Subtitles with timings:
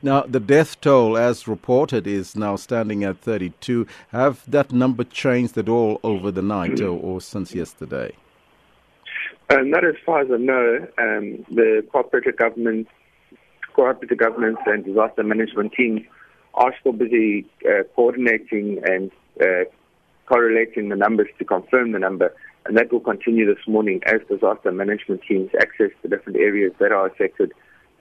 [0.00, 3.86] Now, the death toll, as reported, is now standing at 32.
[4.12, 8.14] Have that number changed at all over the night or, or since yesterday?
[9.50, 10.86] Uh, not as far as I know.
[10.98, 12.86] Um, the cooperative government,
[13.74, 16.02] cooperative governments and disaster management teams
[16.54, 19.10] are still busy uh, coordinating and
[19.40, 19.64] uh,
[20.26, 22.32] correlating the numbers to confirm the number.
[22.66, 26.92] And that will continue this morning as disaster management teams access the different areas that
[26.92, 27.52] are affected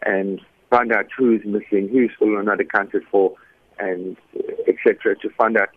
[0.04, 3.34] and find out who's missing, who's still not accounted for,
[3.80, 4.18] and
[4.68, 5.16] etc.
[5.22, 5.70] to find out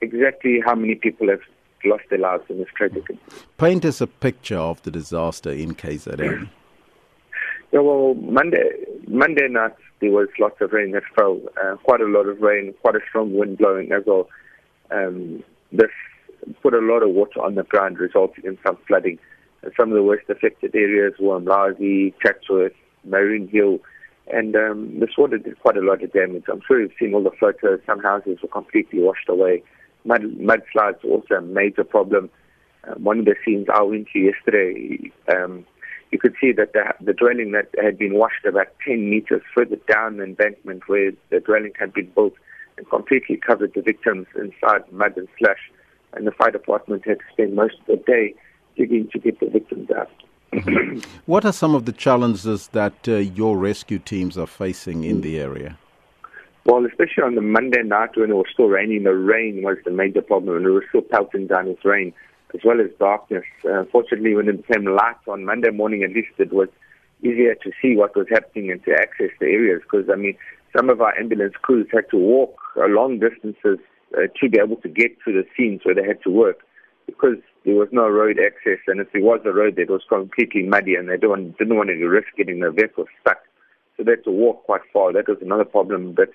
[0.00, 1.40] exactly how many people have
[1.84, 3.18] lost their lives in this tragedy.
[3.58, 6.48] Paint us a picture of the disaster in KZN.
[7.74, 8.68] Yeah, well, Monday
[9.08, 9.72] Monday night
[10.02, 13.00] there was lots of rain that fell, uh, quite a lot of rain, quite a
[13.08, 14.28] strong wind blowing as well.
[14.90, 15.42] Um,
[15.72, 15.88] this
[16.62, 19.18] put a lot of water on the ground, resulting in some flooding.
[19.78, 22.74] Some of the worst affected areas were Mlazi, Chatsworth,
[23.08, 23.80] Mariannhill,
[24.32, 26.44] and um, this water did quite a lot of damage.
[26.50, 27.80] I'm sure you've seen all the photos.
[27.86, 29.62] Some houses were completely washed away.
[30.04, 32.30] Mud, mudslides also a major problem.
[32.84, 35.66] Um, one of the scenes I went to yesterday, um,
[36.10, 39.76] you could see that the, the dwelling that had been washed about 10 meters further
[39.86, 42.34] down the embankment where the dwelling had been built
[42.78, 45.70] and completely covered the victims inside mud and slush.
[46.14, 48.34] And the fire department had to spend most of the day
[48.76, 50.10] digging to get the victims out.
[51.26, 55.40] what are some of the challenges that uh, your rescue teams are facing in the
[55.40, 55.78] area?
[56.64, 59.90] Well, especially on the Monday night when it was still raining, the rain was the
[59.90, 62.12] major problem, and it was still pelting down with rain,
[62.54, 63.44] as well as darkness.
[63.68, 66.68] Uh, fortunately, when it became light on Monday morning, at least it was
[67.22, 69.80] easier to see what was happening and to access the areas.
[69.82, 70.36] Because I mean,
[70.76, 73.78] some of our ambulance crews had to walk long distances
[74.16, 76.58] uh, to be able to get to the scenes where they had to work,
[77.12, 80.62] because there was no road access, and if there was a road, it was completely
[80.62, 83.38] muddy, and they didn't, didn't want to risk getting the vehicle stuck.
[83.96, 85.12] So they had to walk quite far.
[85.12, 86.12] That was another problem.
[86.12, 86.30] But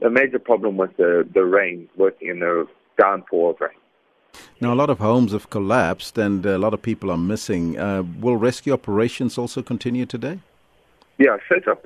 [0.00, 2.66] the major problem was the, the rain, working in the
[2.98, 3.70] downpour of rain.
[4.60, 7.78] Now, a lot of homes have collapsed and a lot of people are missing.
[7.78, 10.38] Uh, will rescue operations also continue today?
[11.18, 11.84] Yeah, search up.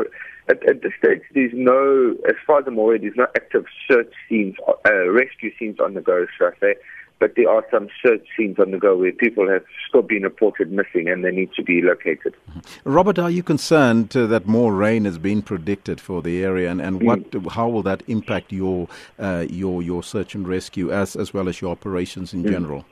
[0.48, 4.12] At, at this stage, there's no, as far as I'm aware, there's no active search
[4.28, 6.74] scenes, uh, rescue scenes on the go, should I say
[7.22, 10.72] but there are some search scenes on the go where people have still been reported
[10.72, 12.34] missing and they need to be located.
[12.82, 16.80] Robert, are you concerned uh, that more rain has been predicted for the area, and,
[16.80, 17.48] and what, mm.
[17.52, 18.88] how will that impact your
[19.20, 22.50] uh, your your search and rescue as as well as your operations in mm.
[22.50, 22.84] general?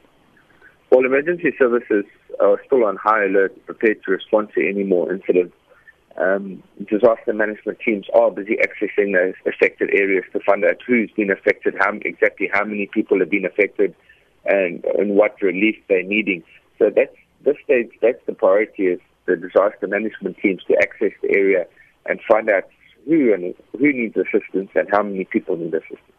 [0.90, 2.04] Well, emergency services
[2.38, 5.56] are still on high alert, prepared to respond to any more incidents.
[6.16, 11.32] Um, disaster management teams are busy accessing those affected areas to find out who's been
[11.32, 13.94] affected, how exactly how many people have been affected,
[14.44, 16.42] and, and what relief they're needing.
[16.78, 17.14] So that's
[17.44, 17.90] this stage.
[18.00, 21.66] That's the priority is the disaster management teams to access the area
[22.06, 22.64] and find out
[23.06, 26.09] who and who needs assistance and how many people need assistance.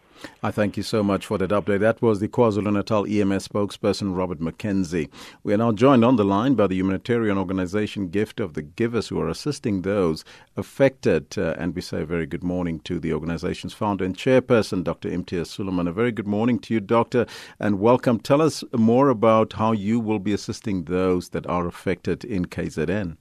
[0.44, 1.80] I thank you so much for that update.
[1.80, 5.09] That was the KwaZulu Natal EMS spokesperson, Robert McKenzie.
[5.44, 9.08] We are now joined on the line by the humanitarian organization Gift of the Givers,
[9.09, 10.24] who are assisting those
[10.58, 11.38] affected.
[11.38, 15.09] Uh, and we say a very good morning to the organization's founder and chairperson, Dr.
[15.09, 15.88] Imtiaz Sooliman.
[15.88, 17.26] A very good morning to you, Doctor,
[17.59, 18.20] and welcome.
[18.20, 23.18] Tell us more about how you will be assisting those that are affected in KZN.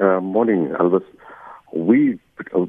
[0.00, 1.02] Uh, morning, Elvis.
[1.72, 2.18] We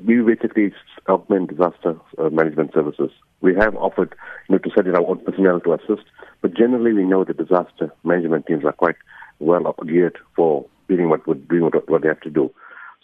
[0.05, 0.73] we basically
[1.07, 3.11] augment disaster uh, management services.
[3.41, 4.13] We have offered
[4.47, 6.07] you know, to set in our own personnel to assist,
[6.41, 8.95] but generally we know the disaster management teams are quite
[9.39, 12.51] well geared for doing what, doing what, what they have to do.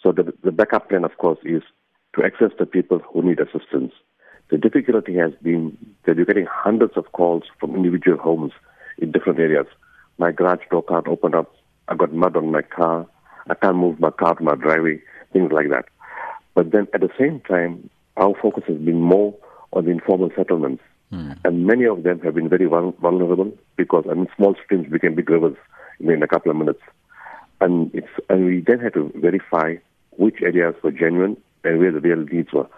[0.02, 1.62] So the, the backup plan, of course, is
[2.14, 3.92] to access the people who need assistance.
[4.50, 8.52] The difficulty has been that you're getting hundreds of calls from individual homes
[8.98, 9.66] in different areas.
[10.18, 11.54] My garage door can't open up.
[11.88, 13.06] I've got mud on my car.
[13.48, 15.00] I can't move my car to my driveway,
[15.32, 15.86] things like that.
[16.54, 19.34] But then at the same time, our focus has been more
[19.72, 20.82] on the informal settlements.
[21.12, 21.38] Mm.
[21.44, 25.30] And many of them have been very vulnerable because I mean, small streams became big
[25.30, 25.56] rivers
[26.00, 26.80] in a couple of minutes.
[27.60, 29.76] And, it's, and we then had to verify
[30.16, 32.68] which areas were genuine and where the real needs were.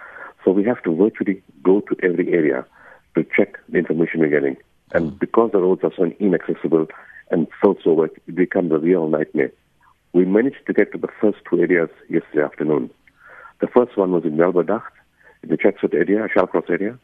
[0.44, 2.64] So we have to virtually go to every area
[3.14, 4.56] to check the information we're getting.
[4.92, 5.18] And mm.
[5.18, 6.86] because the roads are so inaccessible
[7.30, 9.52] and so so wet, it becomes a real nightmare.
[10.12, 12.90] We managed to get to the first two areas yesterday afternoon.
[13.60, 14.80] The first one was in Melbourne,
[15.42, 16.98] in the Chatsworth area, Shallcross area.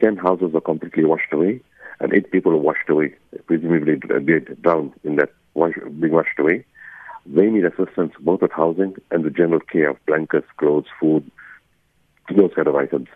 [0.00, 1.60] Ten houses were completely washed away,
[2.00, 3.14] and eight people were washed away,
[3.46, 6.64] presumably dead, drowned in that wash, being washed away.
[7.24, 11.30] They need assistance both with housing and the general care of blankets, clothes, food,
[12.34, 13.08] those kind of items.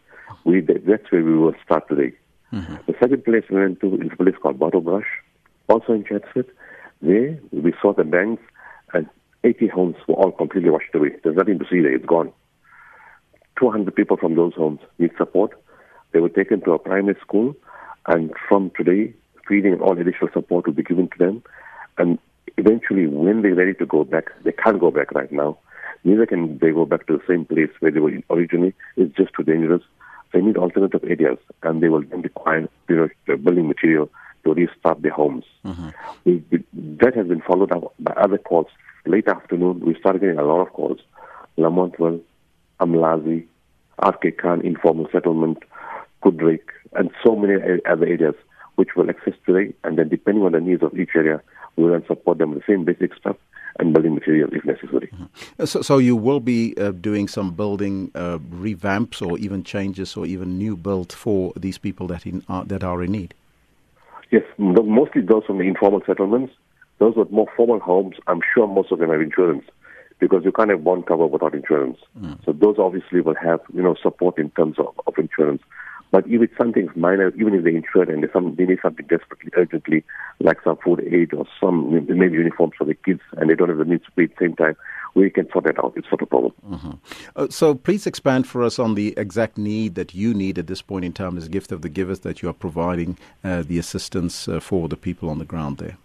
[0.44, 2.12] We, that's where we will start today.
[2.52, 2.76] Mm-hmm.
[2.86, 5.06] The second place we went to is a place called Bottlebrush,
[5.68, 6.46] also in Chatsworth.
[7.02, 8.42] There we saw the banks
[8.92, 9.08] and
[9.46, 11.10] 80 homes were all completely washed away.
[11.22, 12.32] There's nothing to see there, it's gone.
[13.60, 15.52] 200 people from those homes need support.
[16.12, 17.54] They were taken to a primary school,
[18.08, 19.14] and from today,
[19.46, 21.44] feeding and all additional support will be given to them.
[21.96, 22.18] And
[22.56, 25.58] eventually, when they're ready to go back, they can't go back right now.
[26.02, 28.74] Neither can they go back to the same place where they were originally.
[28.96, 29.82] It's just too dangerous.
[30.32, 34.10] They need alternative areas, and they will then require building material
[34.46, 35.44] to restart their homes.
[35.64, 35.88] Mm-hmm.
[36.24, 36.64] We, we,
[37.00, 38.68] that has been followed up by other calls.
[39.04, 41.00] Late afternoon, we started getting a lot of calls.
[41.58, 42.20] Lamontville,
[42.80, 43.46] Umlazi,
[44.04, 45.58] RK Khan Informal Settlement,
[46.22, 47.54] Goodrich, and so many
[47.88, 48.34] other areas
[48.76, 49.74] which will exist today.
[49.84, 51.40] And then, depending on the needs of each area,
[51.76, 53.36] we will then support them with the same basic stuff
[53.78, 55.08] and building material if necessary.
[55.08, 55.64] Mm-hmm.
[55.64, 60.26] So, so, you will be uh, doing some building uh, revamps or even changes or
[60.26, 63.34] even new build for these people that in, uh, that are in need.
[64.30, 66.52] Yes, mostly those from the informal settlements.
[66.98, 69.64] Those with more formal homes, I'm sure most of them have insurance
[70.18, 71.98] because you can't have bond cover without insurance.
[72.18, 72.42] Mm.
[72.44, 75.62] So those obviously will have you know support in terms of, of insurance.
[76.10, 79.50] But if it's something minor, even if they're insured and some, they need something desperately,
[79.56, 80.04] urgently,
[80.40, 83.78] like some food aid or some maybe uniforms for the kids, and they don't have
[83.78, 84.76] the means to pay at the same time,
[85.16, 85.94] we can sort that out.
[85.96, 86.52] It's not a problem.
[86.68, 86.90] Mm-hmm.
[87.34, 90.82] Uh, so please expand for us on the exact need that you need at this
[90.82, 94.46] point in time as gift of the givers that you are providing uh, the assistance
[94.46, 95.96] uh, for the people on the ground there.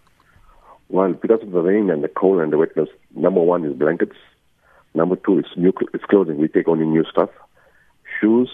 [0.88, 4.16] Well, because of the rain and the cold and the wetness, number one is blankets.
[4.94, 6.38] Number two is new it's clothing.
[6.38, 7.30] We take only new stuff.
[8.20, 8.50] Shoes.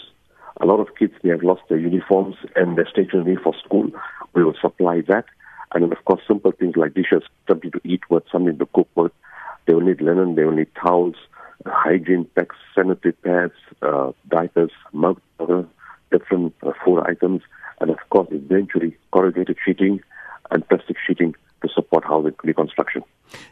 [0.60, 3.92] A lot of kids they have lost their uniforms and their stationery for school.
[4.34, 5.26] We will supply that.
[5.74, 8.90] And then of course simple things like dishes, something to eat with, something to cook
[8.96, 9.12] with.
[9.68, 11.16] They will need linen, they will need towels,
[11.66, 15.22] hygiene packs, sanitary pads, uh, diapers, mug
[16.10, 17.42] different uh, food items,
[17.82, 20.02] and of course eventually corrugated sheeting
[20.52, 23.04] and plastic sheeting to support housing reconstruction.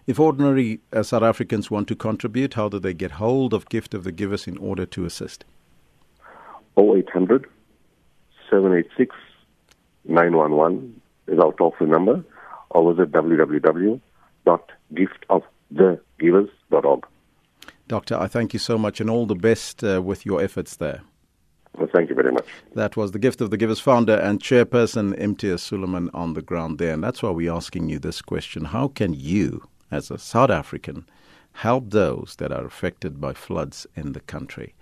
[0.08, 3.94] If ordinary uh, South Africans want to contribute, how do they get hold of Gift
[3.94, 5.44] of the Givers in order to assist?
[6.78, 7.46] 0800
[8.50, 9.16] 786
[10.08, 12.24] 911 is our toll free number,
[12.70, 13.12] or visit
[15.74, 17.06] www.giftofthegivers.org.
[17.88, 21.02] Doctor, I thank you so much and all the best uh, with your efforts there.
[21.78, 22.48] Well, thank you very much.
[22.74, 26.80] That was the Gift of the Givers founder and chairperson, Imtiaz Sooliman, on the ground
[26.80, 26.94] there.
[26.94, 31.06] And that's why we're asking you this question How can you, as a South African,
[31.52, 34.74] help those that are affected by floods in the country?